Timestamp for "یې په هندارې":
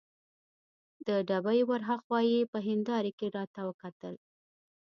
2.31-3.11